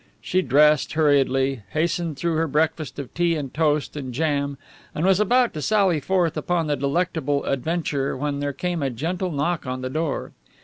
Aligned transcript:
She 0.19 0.41
dressed 0.41 0.93
hurriedly, 0.93 1.61
hastened 1.73 2.17
through 2.17 2.35
her 2.37 2.47
breakfast 2.47 2.97
of 2.97 3.13
tea 3.13 3.35
and 3.35 3.53
toast 3.53 3.95
and 3.95 4.11
jam, 4.11 4.57
and 4.95 5.05
was 5.05 5.19
about 5.19 5.53
to 5.53 5.61
sally 5.61 5.99
forth 5.99 6.35
upon 6.35 6.65
the 6.65 6.75
delectable 6.75 7.43
adventure, 7.45 8.17
when 8.17 8.39
there 8.39 8.51
came 8.51 8.81
a 8.81 8.89
gentle 8.89 9.31
knock 9.31 9.67
on 9.67 9.81
the 9.81 9.91
door. 9.91 10.31